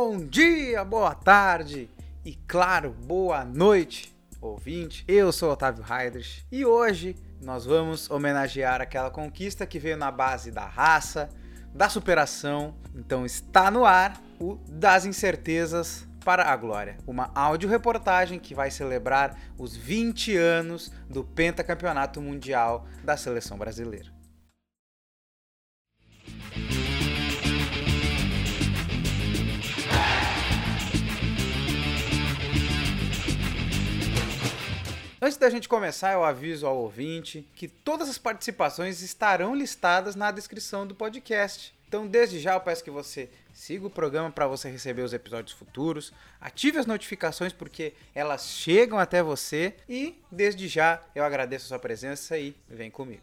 [0.00, 1.90] Bom dia, boa tarde
[2.24, 5.04] e, claro, boa noite, ouvinte.
[5.08, 10.52] Eu sou Otávio Heidrich e hoje nós vamos homenagear aquela conquista que veio na base
[10.52, 11.28] da raça,
[11.74, 12.76] da superação.
[12.94, 19.36] Então está no ar o Das Incertezas para a Glória, uma áudio-reportagem que vai celebrar
[19.58, 24.16] os 20 anos do pentacampeonato mundial da seleção brasileira.
[35.28, 40.30] Antes da gente começar, eu aviso ao ouvinte que todas as participações estarão listadas na
[40.30, 41.74] descrição do podcast.
[41.86, 45.52] Então, desde já, eu peço que você siga o programa para você receber os episódios
[45.52, 51.68] futuros, ative as notificações porque elas chegam até você e, desde já, eu agradeço a
[51.68, 53.20] sua presença e vem comigo.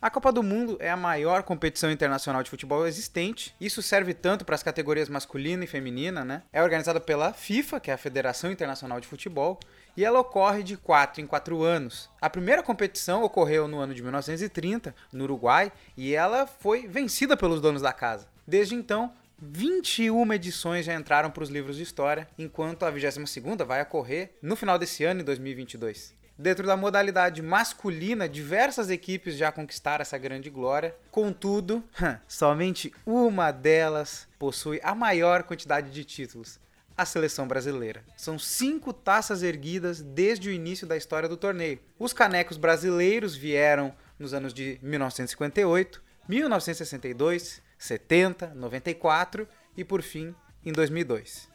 [0.00, 3.54] A Copa do Mundo é a maior competição internacional de futebol existente.
[3.60, 6.42] Isso serve tanto para as categorias masculina e feminina, né?
[6.52, 9.58] É organizada pela FIFA, que é a Federação Internacional de Futebol,
[9.98, 12.08] e ela ocorre de 4 em 4 anos.
[12.20, 17.60] A primeira competição ocorreu no ano de 1930, no Uruguai, e ela foi vencida pelos
[17.60, 18.28] donos da casa.
[18.46, 23.82] Desde então, 21 edições já entraram para os livros de história, enquanto a 22ª vai
[23.82, 26.14] ocorrer no final desse ano, em 2022.
[26.38, 30.94] Dentro da modalidade masculina, diversas equipes já conquistaram essa grande glória.
[31.10, 31.82] Contudo,
[32.28, 36.60] somente uma delas possui a maior quantidade de títulos,
[36.98, 38.04] a seleção brasileira.
[38.16, 41.78] São cinco taças erguidas desde o início da história do torneio.
[41.96, 50.34] Os canecos brasileiros vieram nos anos de 1958, 1962, 70, 94 e por fim
[50.66, 51.48] em 2002.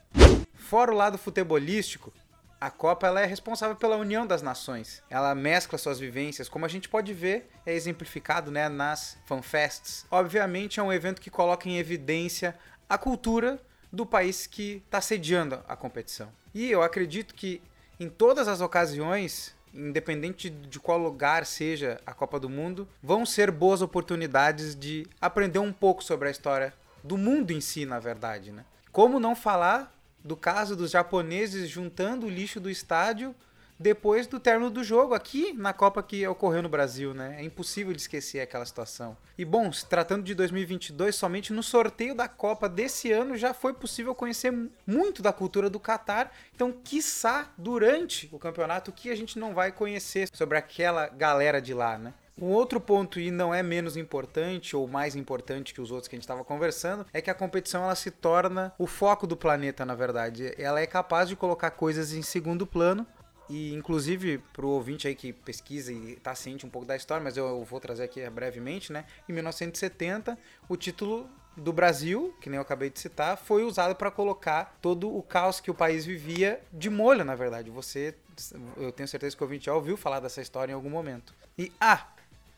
[0.53, 2.13] Fora o lado futebolístico,
[2.61, 5.03] a Copa ela é responsável pela união das nações.
[5.09, 10.05] Ela mescla suas vivências, como a gente pode ver, é exemplificado né, nas fanfests.
[10.09, 12.57] Obviamente é um evento que coloca em evidência
[12.88, 13.59] a cultura
[13.94, 16.30] do país que está sediando a competição.
[16.52, 17.62] E eu acredito que
[18.00, 23.52] em todas as ocasiões, independente de qual lugar seja a Copa do Mundo, vão ser
[23.52, 26.74] boas oportunidades de aprender um pouco sobre a história
[27.04, 28.66] do mundo em si, na verdade, né?
[28.92, 33.36] Como não falar do caso dos japoneses juntando o lixo do estádio
[33.83, 37.35] depois do término do jogo, aqui na Copa que ocorreu no Brasil, né?
[37.38, 39.17] É impossível de esquecer aquela situação.
[39.38, 43.73] E bom, se tratando de 2022, somente no sorteio da Copa desse ano já foi
[43.73, 44.53] possível conhecer
[44.88, 46.31] muito da cultura do Catar.
[46.55, 51.73] Então, quiçá durante o campeonato que a gente não vai conhecer sobre aquela galera de
[51.73, 52.13] lá, né?
[52.39, 56.15] Um outro ponto, e não é menos importante ou mais importante que os outros que
[56.15, 59.85] a gente estava conversando, é que a competição ela se torna o foco do planeta,
[59.85, 60.53] na verdade.
[60.57, 63.05] Ela é capaz de colocar coisas em segundo plano
[63.50, 67.24] e, inclusive, para o ouvinte aí que pesquisa e está ciente um pouco da história,
[67.24, 69.06] mas eu vou trazer aqui brevemente, né?
[69.28, 70.38] Em 1970,
[70.70, 75.16] o título do Brasil, que nem eu acabei de citar, foi usado para colocar todo
[75.16, 77.70] o caos que o país vivia de molho, na verdade.
[77.70, 78.16] Você,
[78.78, 81.34] eu tenho certeza que o ouvinte já ouviu falar dessa história em algum momento.
[81.58, 82.08] E, ah,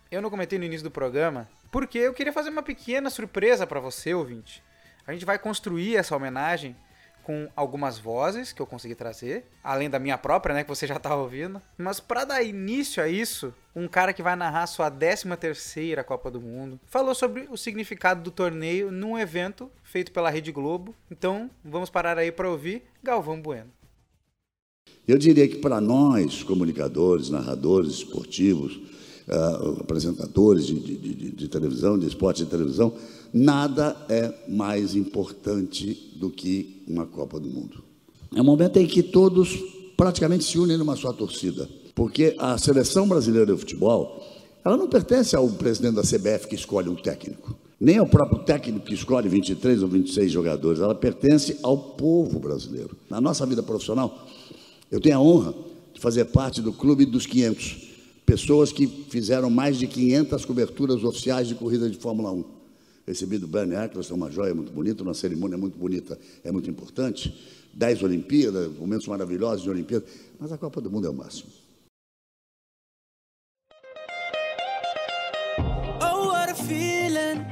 [0.10, 3.80] eu não comentei no início do programa, porque eu queria fazer uma pequena surpresa para
[3.80, 4.64] você, ouvinte.
[5.06, 6.76] A gente vai construir essa homenagem
[7.26, 11.00] com algumas vozes que eu consegui trazer, além da minha própria, né, que você já
[11.00, 11.60] tá ouvindo.
[11.76, 16.40] Mas para dar início a isso, um cara que vai narrar sua 13ª Copa do
[16.40, 20.94] Mundo, falou sobre o significado do torneio num evento feito pela Rede Globo.
[21.10, 23.72] Então, vamos parar aí para ouvir Galvão Bueno.
[25.08, 28.76] Eu diria que para nós, comunicadores, narradores esportivos,
[29.28, 32.96] uh, apresentadores de, de, de, de televisão, de esporte de televisão,
[33.36, 37.84] nada é mais importante do que uma Copa do Mundo.
[38.34, 39.60] É um momento em que todos
[39.98, 44.26] praticamente se unem numa só torcida, porque a seleção brasileira de futebol,
[44.64, 48.86] ela não pertence ao presidente da CBF que escolhe um técnico, nem ao próprio técnico
[48.86, 52.96] que escolhe 23 ou 26 jogadores, ela pertence ao povo brasileiro.
[53.10, 54.28] Na nossa vida profissional,
[54.90, 55.54] eu tenho a honra
[55.94, 57.90] de fazer parte do clube dos 500,
[58.26, 62.55] pessoas que fizeram mais de 500 coberturas oficiais de corrida de Fórmula 1.
[63.06, 67.70] Recebi do Bernie Eccleston uma joia muito bonita, uma cerimônia muito bonita, é muito importante.
[67.74, 70.10] Dez Olimpíadas, momentos maravilhosos de Olimpíadas,
[70.40, 71.52] mas a Copa do Mundo é o máximo.
[76.02, 77.46] Oh, what a feeling.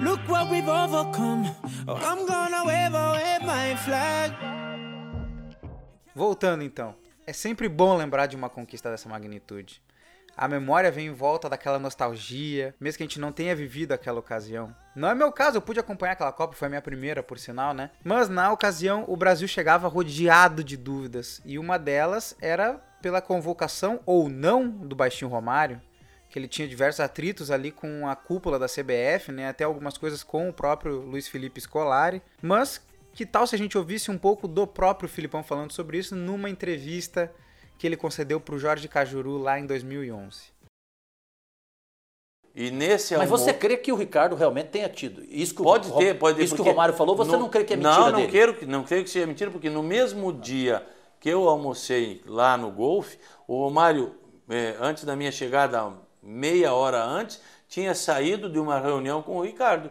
[0.00, 1.50] Look what we've overcome.
[1.88, 4.34] Oh, I'm gonna wave away my flag.
[6.14, 6.94] Voltando então,
[7.26, 9.82] é sempre bom lembrar de uma conquista dessa magnitude.
[10.36, 14.20] A memória vem em volta daquela nostalgia, mesmo que a gente não tenha vivido aquela
[14.20, 14.74] ocasião.
[15.00, 17.72] Não é meu caso, eu pude acompanhar aquela Copa, foi a minha primeira, por sinal,
[17.72, 17.90] né?
[18.04, 24.00] Mas na ocasião, o Brasil chegava rodeado de dúvidas, e uma delas era pela convocação
[24.04, 25.80] ou não do Baixinho Romário,
[26.28, 29.48] que ele tinha diversos atritos ali com a cúpula da CBF, né?
[29.48, 33.78] Até algumas coisas com o próprio Luiz Felipe Scolari, mas que tal se a gente
[33.78, 37.32] ouvisse um pouco do próprio Filipão falando sobre isso numa entrevista
[37.78, 40.59] que ele concedeu para o Jorge Cajuru lá em 2011?
[42.54, 45.22] E nesse Mas você crê que o Ricardo realmente tenha tido?
[45.28, 46.44] Isso que pode o, ter, pode ter.
[46.44, 48.32] Isso que o Romário falou, você no, não crê que é mentira Não, não dele?
[48.32, 50.84] quero, não creio que seja mentira, porque no mesmo dia
[51.20, 54.14] que eu almocei lá no golfe, o Romário,
[54.48, 55.92] eh, antes da minha chegada,
[56.22, 59.90] meia hora antes, tinha saído de uma reunião com o Ricardo.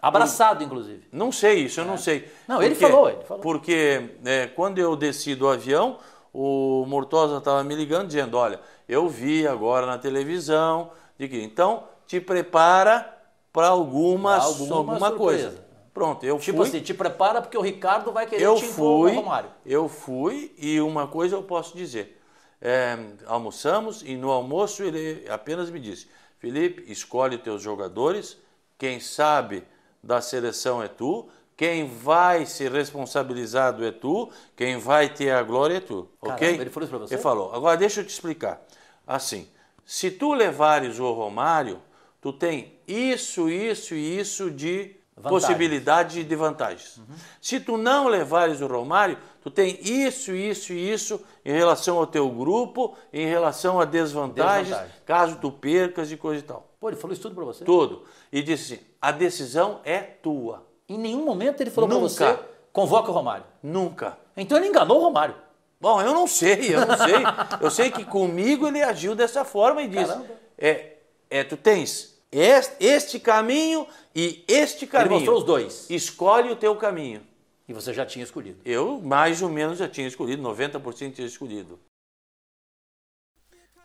[0.00, 1.08] Abraçado, inclusive.
[1.10, 2.30] Não sei isso, eu não sei.
[2.46, 3.42] Não, ele falou, ele falou.
[3.42, 5.98] Porque eh, quando eu desci do avião,
[6.32, 11.84] o Mortosa estava me ligando dizendo, olha, eu vi agora na televisão, de que então
[12.06, 13.14] te prepara
[13.52, 15.66] para alguma, alguma alguma coisa.
[15.92, 16.68] Pronto, eu Tipo fui.
[16.68, 19.50] assim, te prepara porque o Ricardo vai querer eu te fui, Romário.
[19.66, 22.20] eu fui e uma coisa eu posso dizer.
[22.60, 28.36] É, almoçamos e no almoço ele apenas me disse, Felipe, escolhe teus jogadores,
[28.76, 29.64] quem sabe
[30.02, 35.78] da seleção é tu, quem vai ser responsabilizado é tu, quem vai ter a glória
[35.78, 36.36] é tu, ok?
[36.36, 37.14] Caramba, ele falou isso pra você?
[37.14, 37.52] Ele falou.
[37.52, 38.64] Agora deixa eu te explicar.
[39.04, 39.48] Assim,
[39.90, 41.80] se tu levares o Romário,
[42.20, 45.30] tu tem isso, isso e isso de Vantagens.
[45.46, 47.00] possibilidade de vantagens.
[47.40, 52.06] Se tu não levares o Romário, tu tem isso, isso e isso em relação ao
[52.06, 54.94] teu grupo, em relação a desvantagens, Desvantagem.
[55.06, 56.68] caso tu percas e coisa e tal.
[56.78, 57.64] Pô, ele falou isso tudo pra você?
[57.64, 58.02] Tudo.
[58.30, 60.66] E disse assim, a decisão é tua.
[60.86, 62.08] Em nenhum momento ele falou pra Nunca.
[62.10, 62.38] você,
[62.74, 63.44] convoca o Romário.
[63.62, 64.18] Nunca.
[64.36, 65.34] Então ele enganou o Romário.
[65.80, 67.14] Bom, eu não sei, eu não sei.
[67.60, 70.12] Eu sei que comigo ele agiu dessa forma e disse:
[70.56, 70.96] é,
[71.30, 75.12] é, tu tens este, este caminho e este Ele caminho.
[75.14, 75.88] mostrou os dois.
[75.88, 77.24] Escolhe o teu caminho.
[77.68, 78.60] E você já tinha escolhido.
[78.64, 81.78] Eu mais ou menos já tinha escolhido, 90% tinha escolhido.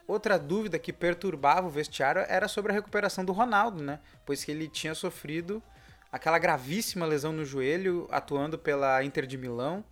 [0.07, 3.99] Outra dúvida que perturbava o vestiário era sobre a recuperação do Ronaldo, né?
[4.25, 5.61] Pois que ele tinha sofrido
[6.11, 9.83] aquela gravíssima lesão no joelho atuando pela Inter de Milão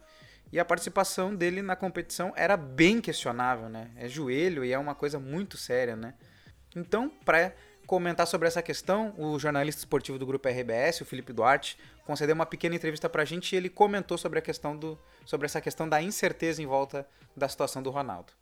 [0.51, 3.89] e a participação dele na competição era bem questionável, né?
[3.95, 6.13] É joelho e é uma coisa muito séria, né?
[6.75, 7.53] Então, para
[7.87, 12.45] comentar sobre essa questão, o jornalista esportivo do grupo RBS, o Felipe Duarte, concedeu uma
[12.45, 16.01] pequena entrevista pra gente e ele comentou sobre a questão do sobre essa questão da
[16.01, 18.33] incerteza em volta da situação do Ronaldo.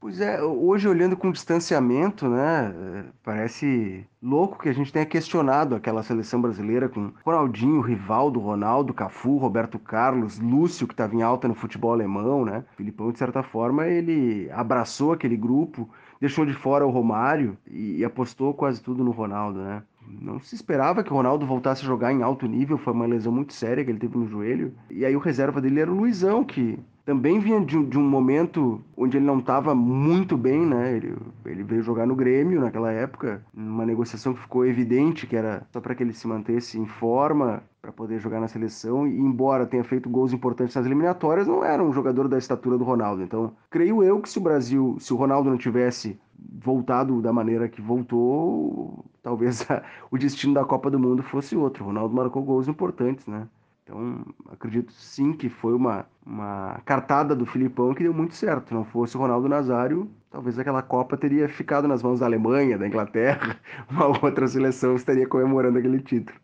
[0.00, 6.02] Pois é, hoje olhando com distanciamento, né, parece louco que a gente tenha questionado aquela
[6.02, 11.54] seleção brasileira com Ronaldinho, Rivaldo, Ronaldo, Cafu, Roberto Carlos, Lúcio, que estava em alta no
[11.54, 12.64] futebol alemão, né?
[12.72, 15.86] O Filipão, de certa forma, ele abraçou aquele grupo,
[16.18, 19.82] deixou de fora o Romário e apostou quase tudo no Ronaldo, né?
[20.08, 23.32] Não se esperava que o Ronaldo voltasse a jogar em alto nível, foi uma lesão
[23.32, 24.74] muito séria que ele teve no joelho.
[24.90, 28.02] E aí o reserva dele era o Luizão, que também vinha de, um- de um
[28.08, 30.96] momento onde ele não estava muito bem, né?
[30.96, 31.14] Ele,
[31.44, 35.80] ele veio jogar no Grêmio naquela época, numa negociação que ficou evidente que era só
[35.80, 39.06] para que ele se mantesse em forma para poder jogar na seleção.
[39.06, 42.84] E embora tenha feito gols importantes nas eliminatórias, não era um jogador da estatura do
[42.84, 43.22] Ronaldo.
[43.22, 46.18] Então, creio eu que se o Brasil, se o Ronaldo não tivesse
[46.62, 51.84] voltado da maneira que voltou, talvez a- o destino da Copa do Mundo fosse outro.
[51.84, 53.48] O Ronaldo marcou gols importantes, né?
[53.90, 58.68] Então, acredito sim que foi uma, uma cartada do Filipão que deu muito certo.
[58.68, 62.78] Se não fosse o Ronaldo Nazário, talvez aquela Copa teria ficado nas mãos da Alemanha,
[62.78, 63.58] da Inglaterra,
[63.90, 66.38] uma outra seleção estaria comemorando aquele título.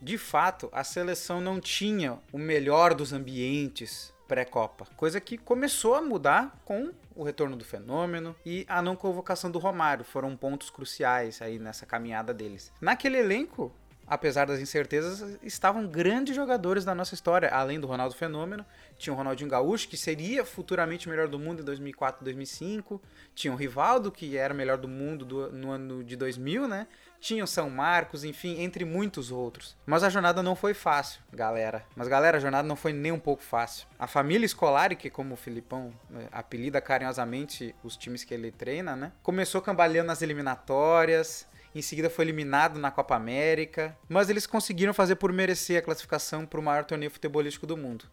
[0.00, 6.00] De fato, a seleção não tinha o melhor dos ambientes pré-copa, coisa que começou a
[6.00, 11.42] mudar com o retorno do fenômeno e a não convocação do Romário, foram pontos cruciais
[11.42, 12.72] aí nessa caminhada deles.
[12.80, 13.70] Naquele elenco,
[14.14, 18.64] apesar das incertezas, estavam grandes jogadores da nossa história, além do Ronaldo Fenômeno,
[18.98, 23.00] tinha o Ronaldinho Gaúcho, que seria futuramente o melhor do mundo em 2004, 2005,
[23.34, 26.86] tinha o Rivaldo, que era o melhor do mundo do- no ano de 2000, né?
[27.20, 29.76] Tinha o São Marcos, enfim, entre muitos outros.
[29.86, 31.84] Mas a jornada não foi fácil, galera.
[31.94, 33.86] Mas, galera, a jornada não foi nem um pouco fácil.
[33.96, 38.96] A família escolar, que como o Filipão né, apelida carinhosamente os times que ele treina,
[38.96, 39.12] né?
[39.22, 45.16] Começou cambaleando nas eliminatórias, em seguida foi eliminado na Copa América, mas eles conseguiram fazer
[45.16, 48.04] por merecer a classificação para o maior torneio futebolístico do mundo.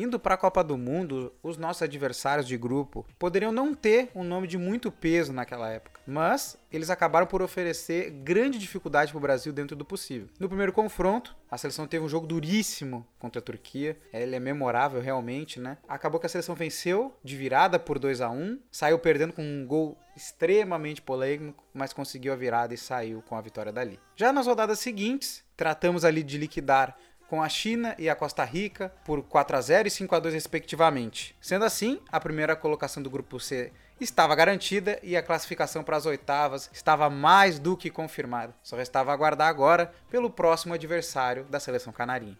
[0.00, 4.24] Indo para a Copa do Mundo, os nossos adversários de grupo poderiam não ter um
[4.24, 9.20] nome de muito peso naquela época, mas eles acabaram por oferecer grande dificuldade para o
[9.20, 10.26] Brasil dentro do possível.
[10.38, 15.02] No primeiro confronto, a seleção teve um jogo duríssimo contra a Turquia, ele é memorável
[15.02, 15.76] realmente, né?
[15.86, 19.66] Acabou que a seleção venceu de virada por 2 a 1 saiu perdendo com um
[19.66, 23.98] gol extremamente polêmico, mas conseguiu a virada e saiu com a vitória dali.
[24.16, 26.96] Já nas rodadas seguintes, tratamos ali de liquidar
[27.30, 30.34] com a China e a Costa Rica por 4 a 0 e 5 a 2
[30.34, 31.36] respectivamente.
[31.40, 33.70] Sendo assim, a primeira colocação do grupo C
[34.00, 38.52] estava garantida e a classificação para as oitavas estava mais do que confirmada.
[38.64, 42.36] Só restava aguardar agora pelo próximo adversário da seleção canarinha.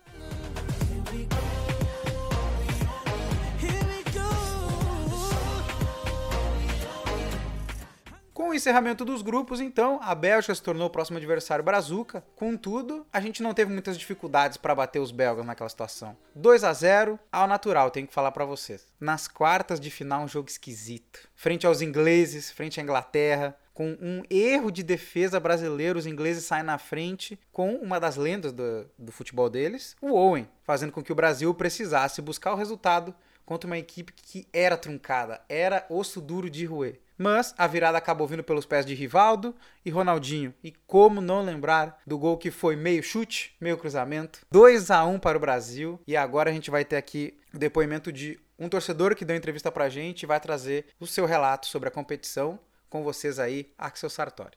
[8.50, 12.24] Com o encerramento dos grupos, então, a Bélgica se tornou o próximo adversário brazuca.
[12.34, 16.16] Contudo, a gente não teve muitas dificuldades para bater os belgas naquela situação.
[16.34, 18.88] 2 a 0 ao natural, tenho que falar para vocês.
[18.98, 21.28] Nas quartas de final, um jogo esquisito.
[21.32, 26.64] Frente aos ingleses, frente à Inglaterra, com um erro de defesa brasileiro, os ingleses saem
[26.64, 31.12] na frente com uma das lendas do, do futebol deles, o Owen, fazendo com que
[31.12, 33.14] o Brasil precisasse buscar o resultado
[33.46, 37.00] contra uma equipe que era truncada, era osso duro de roer.
[37.20, 40.54] Mas a virada acabou vindo pelos pés de Rivaldo e Ronaldinho.
[40.64, 44.40] E como não lembrar do gol que foi meio chute, meio cruzamento.
[44.50, 46.00] 2 a 1 para o Brasil.
[46.06, 49.70] E agora a gente vai ter aqui o depoimento de um torcedor que deu entrevista
[49.70, 52.58] pra gente e vai trazer o seu relato sobre a competição
[52.88, 54.56] com vocês aí, Axel Sartori.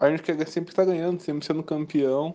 [0.00, 2.34] A gente quer sempre estar ganhando, sempre sendo campeão,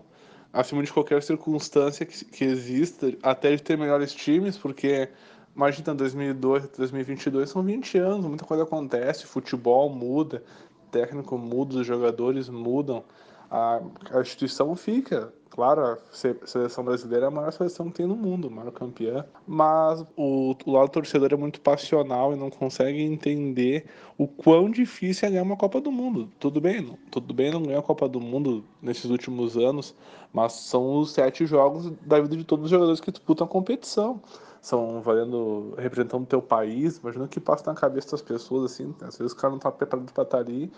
[0.54, 5.10] acima de qualquer circunstância que, que exista, até de ter melhores times, porque
[5.56, 10.44] Imagina, 2002, 2022 são 20 anos, muita coisa acontece, futebol muda,
[10.92, 13.04] técnico muda, os jogadores mudam,
[13.50, 13.82] a,
[14.12, 15.34] a instituição fica.
[15.50, 19.26] Claro, a seleção brasileira é a maior seleção que tem no mundo, a maior campeã,
[19.48, 23.86] mas o, o lado torcedor é muito passional e não consegue entender
[24.18, 26.30] o quão difícil é ganhar uma Copa do Mundo.
[26.38, 29.96] Tudo bem, não, tudo bem não ganhar a Copa do Mundo nesses últimos anos,
[30.34, 34.22] mas são os sete jogos da vida de todos os jogadores que disputam a competição
[34.66, 38.96] são valendo, representando o teu país, imagina o que passa na cabeça das pessoas, assim,
[39.02, 40.72] às vezes o cara não tá preparado para estar ali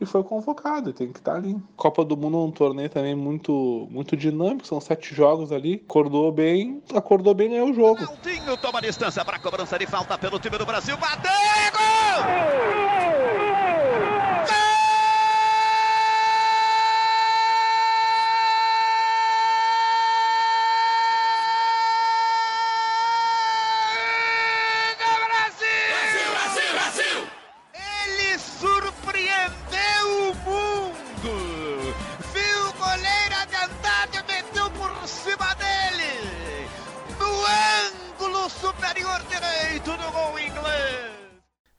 [0.00, 1.54] e foi convocado, tem que estar ali.
[1.76, 6.32] Copa do Mundo é um torneio também muito, muito dinâmico, são sete jogos ali, acordou
[6.32, 8.02] bem, acordou bem ganhou o jogo.
[8.02, 12.73] Ronaldinho toma distância para cobrança de falta pelo time do Brasil, bateu, gol!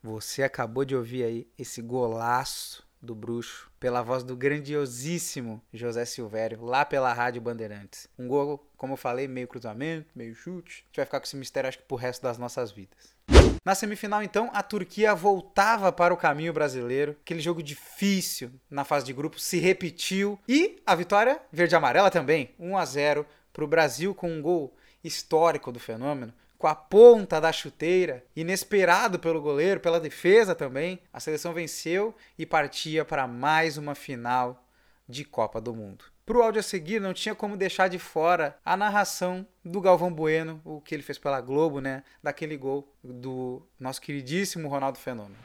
[0.04, 6.64] Você acabou de ouvir aí esse golaço do bruxo pela voz do grandiosíssimo José Silvério,
[6.64, 8.08] lá pela Rádio Bandeirantes.
[8.18, 10.84] Um gol, como eu falei, meio cruzamento, meio chute.
[10.84, 13.16] A gente vai ficar com esse mistério, acho que, pro resto das nossas vidas.
[13.64, 17.16] Na semifinal, então, a Turquia voltava para o caminho brasileiro.
[17.22, 20.40] Aquele jogo difícil na fase de grupo se repetiu.
[20.48, 25.72] E a vitória verde-amarela também, 1 a 0 para o Brasil com um gol histórico
[25.72, 31.54] do fenômeno com a ponta da chuteira, inesperado pelo goleiro, pela defesa também, a seleção
[31.54, 34.64] venceu e partia para mais uma final
[35.08, 36.06] de Copa do Mundo.
[36.26, 40.12] Para o áudio a seguir, não tinha como deixar de fora a narração do Galvão
[40.12, 42.04] Bueno, o que ele fez pela Globo, né?
[42.24, 45.38] Daquele gol do nosso queridíssimo Ronaldo Fenômeno.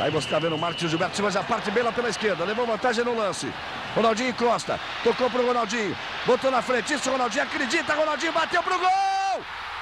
[0.00, 3.04] Aí você está vendo o Marcos Gilberto mas a parte bem pela esquerda, levou vantagem
[3.04, 3.46] no lance.
[3.94, 9.01] Ronaldinho Costa, tocou pro Ronaldinho, botou na frente, isso Ronaldinho acredita, Ronaldinho bateu pro gol!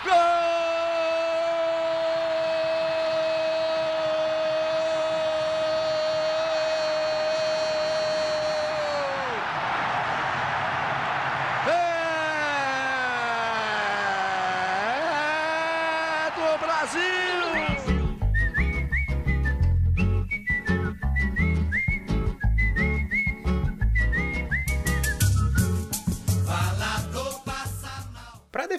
[0.05, 0.41] Gol!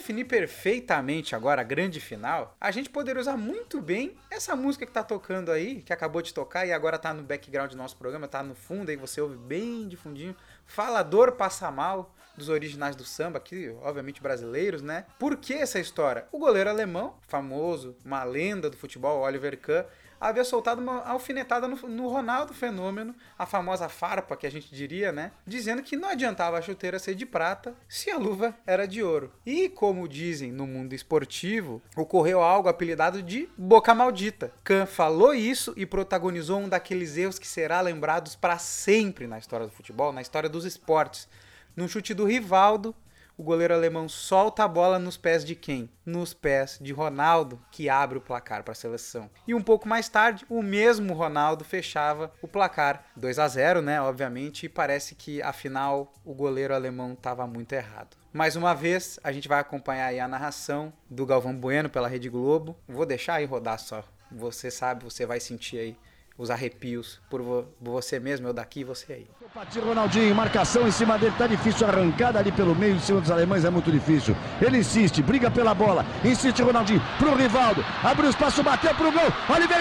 [0.02, 4.90] Definir perfeitamente agora a grande final, a gente poderia usar muito bem essa música que
[4.90, 8.26] tá tocando aí, que acabou de tocar e agora tá no background do nosso programa,
[8.26, 10.34] tá no fundo aí, você ouve bem de fundinho.
[10.66, 15.06] Falador Passa Mal, dos originais do samba, aqui, obviamente brasileiros, né?
[15.20, 16.26] Por que essa história?
[16.32, 19.84] O goleiro alemão, famoso, uma lenda do futebol, Oliver Kahn,
[20.22, 25.10] havia soltado uma alfinetada no, no, Ronaldo Fenômeno, a famosa farpa que a gente diria,
[25.10, 25.32] né?
[25.44, 29.32] Dizendo que não adiantava a chuteira ser de prata se a luva era de ouro.
[29.44, 34.52] E como dizem no mundo esportivo, ocorreu algo apelidado de boca maldita.
[34.62, 39.66] Khan falou isso e protagonizou um daqueles erros que será lembrados para sempre na história
[39.66, 41.28] do futebol, na história dos esportes.
[41.74, 42.94] No chute do Rivaldo,
[43.36, 45.90] o goleiro alemão solta a bola nos pés de quem?
[46.04, 49.30] Nos pés de Ronaldo, que abre o placar para a seleção.
[49.46, 54.00] E um pouco mais tarde, o mesmo Ronaldo fechava o placar 2 a 0, né,
[54.00, 58.16] obviamente, e parece que afinal o goleiro alemão estava muito errado.
[58.32, 62.30] Mais uma vez, a gente vai acompanhar aí a narração do Galvão Bueno pela Rede
[62.30, 62.74] Globo.
[62.88, 64.02] Vou deixar aí rodar só.
[64.30, 65.96] Você sabe, você vai sentir aí
[66.38, 69.26] os arrepios por vo- você mesmo, eu daqui e você aí.
[69.54, 73.30] Partiu Ronaldinho, marcação em cima dele, tá difícil, arrancada ali pelo meio, em cima dos
[73.30, 74.34] alemães é muito difícil.
[74.60, 79.30] Ele insiste, briga pela bola, insiste Ronaldinho pro Rivaldo, abriu espaço, bateu pro gol,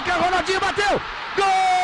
[0.05, 0.99] cá, Ronaldinho bateu,
[1.37, 1.80] gol!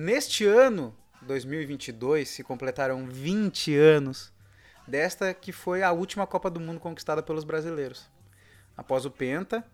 [0.00, 4.32] Neste ano, 2022, se completaram 20 anos
[4.86, 8.08] desta que foi a última Copa do Mundo conquistada pelos brasileiros.
[8.76, 9.64] Após o Penta,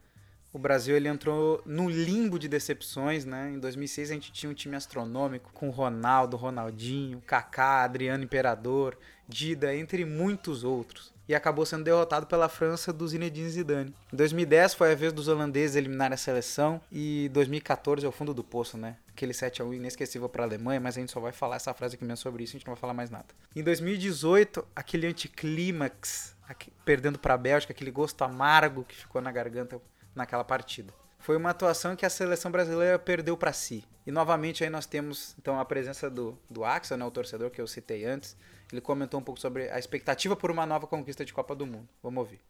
[0.50, 3.50] o Brasil ele entrou no limbo de decepções, né?
[3.50, 8.96] Em 2006 a gente tinha um time astronômico com Ronaldo, Ronaldinho, Kaká, Adriano Imperador,
[9.28, 11.13] Dida, entre muitos outros.
[11.28, 13.94] E acabou sendo derrotado pela França do Zinedine Zidane.
[14.12, 18.34] Em 2010 foi a vez dos holandeses eliminarem a seleção e 2014 é o fundo
[18.34, 18.96] do poço, né?
[19.08, 21.72] Aquele 7 a 1 inesquecível para a Alemanha, mas a gente só vai falar essa
[21.72, 23.26] frase aqui mesmo sobre isso, a gente não vai falar mais nada.
[23.56, 26.36] Em 2018, aquele anticlímax,
[26.84, 29.80] perdendo para a Bélgica, aquele gosto amargo que ficou na garganta
[30.14, 30.92] naquela partida.
[31.18, 33.82] Foi uma atuação que a seleção brasileira perdeu para si.
[34.06, 37.60] E novamente aí nós temos então a presença do, do Axel, né, o torcedor que
[37.60, 38.36] eu citei antes.
[38.72, 41.88] Ele comentou um pouco sobre a expectativa por uma nova conquista de Copa do Mundo.
[42.02, 42.40] Vamos ouvir.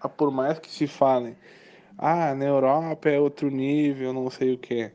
[0.00, 1.36] Ah, por mais que se falem,
[1.98, 4.90] ah, na Europa é outro nível, não sei o que.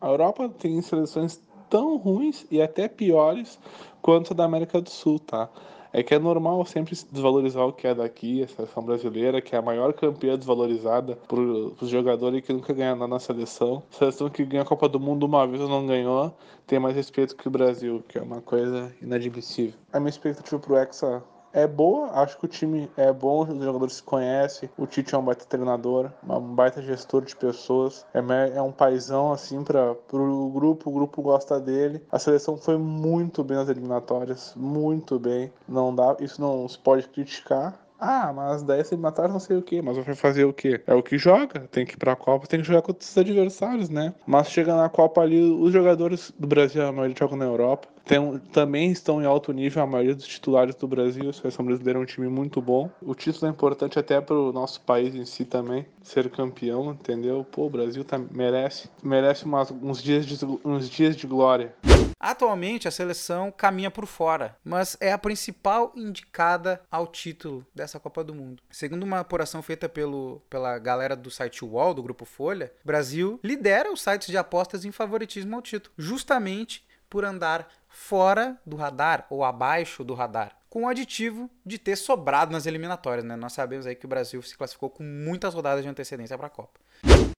[0.00, 3.58] A Europa tem seleções tão ruins e até piores
[4.00, 5.50] quanto a da América do Sul, tá?
[5.92, 9.54] É que é normal sempre se desvalorizar o que é daqui, a seleção brasileira, que
[9.54, 13.82] é a maior campeã desvalorizada por, os jogadores que nunca ganharam na seleção.
[13.90, 16.32] Seleção que ganha a Copa do Mundo uma vez não ganhou,
[16.66, 19.74] tem mais respeito que o Brasil, que é uma coisa inadmissível.
[19.92, 21.22] A minha expectativa pro Hexa
[21.58, 25.18] é boa, acho que o time é bom, os jogadores se conhecem, o Tite é
[25.18, 28.20] um baita treinador, um baita gestor de pessoas, é,
[28.56, 32.02] é um paizão assim para pro grupo, o grupo gosta dele.
[32.10, 35.52] A seleção foi muito bem nas eliminatórias, muito bem.
[35.68, 37.78] Não dá, isso não se pode criticar.
[38.00, 40.80] Ah, mas daí essa eliminatória não sei o que, mas vai fazer o que?
[40.86, 43.88] É o que joga, tem que ir pra Copa, tem que jogar contra os adversários,
[43.88, 44.14] né?
[44.24, 48.38] Mas chega na Copa ali, os jogadores do Brasil, a maioria jogam na Europa, tem
[48.52, 52.02] também estão em alto nível, a maioria dos titulares do Brasil, a seleção brasileira é
[52.02, 52.90] um time muito bom.
[53.02, 57.44] O título é importante até para o nosso país em si também, ser campeão, entendeu?
[57.44, 61.74] Pô, o Brasil tá, merece, merece umas- uns, dias de, uns dias de glória.
[62.18, 68.24] Atualmente a seleção caminha por fora, mas é a principal indicada ao título dessa Copa
[68.24, 68.60] do Mundo.
[68.70, 73.92] Segundo uma apuração feita pelo, pela galera do site UOL, do Grupo Folha, Brasil lidera
[73.92, 79.44] os sites de apostas em favoritismo ao título, justamente por andar fora do radar ou
[79.44, 80.56] abaixo do radar.
[80.68, 83.36] Com o aditivo de ter sobrado nas eliminatórias, né?
[83.36, 86.50] Nós sabemos aí que o Brasil se classificou com muitas rodadas de antecedência para a
[86.50, 86.78] Copa.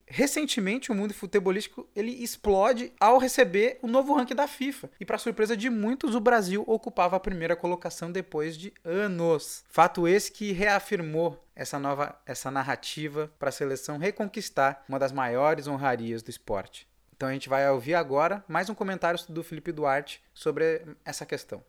[0.05, 4.89] Recentemente, o mundo futebolístico ele explode ao receber o novo ranking da FIFA.
[4.99, 9.63] E para surpresa de muitos, o Brasil ocupava a primeira colocação depois de anos.
[9.69, 15.67] Fato esse que reafirmou essa nova essa narrativa para a seleção reconquistar uma das maiores
[15.67, 16.90] honrarias do esporte.
[17.21, 21.61] Então a gente vai ouvir agora mais um comentário do Felipe Duarte sobre essa questão.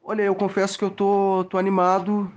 [0.00, 2.30] Olha, eu confesso que eu tô, tô animado.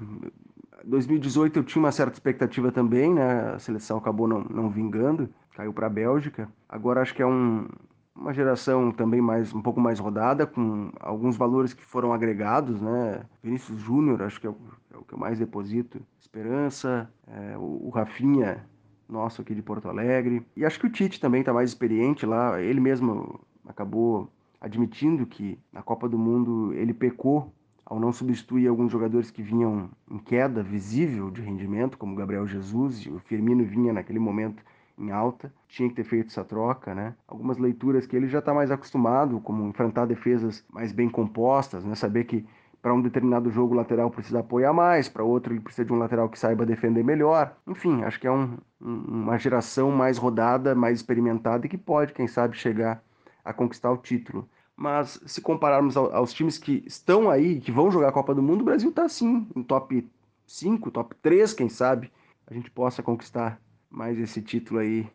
[0.83, 3.53] 2018 eu tinha uma certa expectativa também, né?
[3.53, 6.49] A seleção acabou não, não vingando, caiu para a Bélgica.
[6.67, 7.69] Agora acho que é um,
[8.15, 13.23] uma geração também mais um pouco mais rodada, com alguns valores que foram agregados, né?
[13.43, 14.57] Vinícius Júnior, acho que é o,
[14.91, 16.01] é o que eu mais deposito.
[16.19, 18.65] Esperança, é, o, o Rafinha,
[19.07, 20.45] nosso aqui de Porto Alegre.
[20.55, 22.61] E acho que o Tite também está mais experiente lá.
[22.61, 27.53] Ele mesmo acabou admitindo que na Copa do Mundo ele pecou
[27.85, 33.05] ao não substituir alguns jogadores que vinham em queda visível de rendimento, como Gabriel Jesus
[33.05, 34.61] e o Firmino vinha naquele momento
[34.97, 37.13] em alta, tinha que ter feito essa troca, né?
[37.27, 41.93] Algumas leituras que ele já está mais acostumado, como enfrentar defesas mais bem compostas, né?
[41.95, 42.45] Saber que
[42.87, 45.97] para um determinado jogo o lateral precisa apoiar mais, para outro ele precisa de um
[45.97, 47.53] lateral que saiba defender melhor.
[47.67, 52.13] Enfim, acho que é um, um, uma geração mais rodada, mais experimentada e que pode,
[52.13, 53.03] quem sabe, chegar
[53.43, 54.47] a conquistar o título.
[54.73, 58.41] Mas se compararmos ao, aos times que estão aí, que vão jogar a Copa do
[58.41, 60.09] Mundo, o Brasil está sim, em top
[60.45, 62.09] 5, top 3, quem sabe,
[62.49, 65.05] a gente possa conquistar mais esse título aí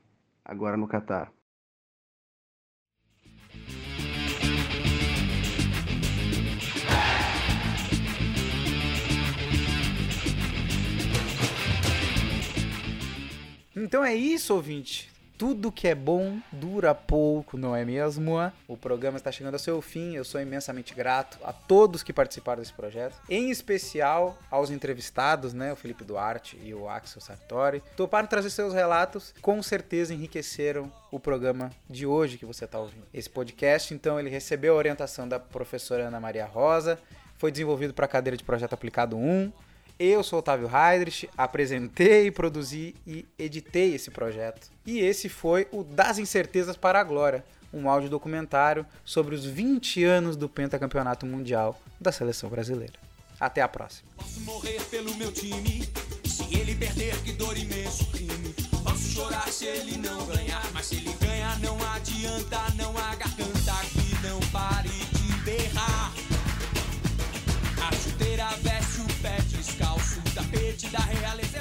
[0.45, 1.33] agora no Catar.
[13.83, 15.11] Então é isso, ouvinte.
[15.37, 18.37] tudo que é bom dura pouco, não é mesmo?
[18.69, 20.15] O programa está chegando ao seu fim.
[20.15, 25.73] Eu sou imensamente grato a todos que participaram desse projeto, em especial aos entrevistados, né,
[25.73, 27.83] o Felipe Duarte e o Axel Sartori.
[27.97, 33.09] Toparam trazer seus relatos, com certeza enriqueceram o programa de hoje que você está ouvindo.
[33.13, 37.01] Esse podcast, então, ele recebeu a orientação da professora Ana Maria Rosa,
[37.37, 39.53] foi desenvolvido para a cadeira de projeto aplicado 1
[40.05, 44.69] eu sou Otávio Heidrich, apresentei, produzi e editei esse projeto.
[44.85, 50.03] E esse foi o Das Incertezas para a Glória, um áudio documentário sobre os 20
[50.05, 52.95] anos do pentacampeonato mundial da seleção brasileira.
[53.39, 54.09] Até a próxima.
[54.17, 55.89] Posso morrer pelo meu time,
[56.25, 58.55] se ele perder, que dor imenso crime.
[58.83, 62.82] Posso chorar se ele não ganhar, mas se ele ganhar, não adianta, não
[70.93, 71.52] vida real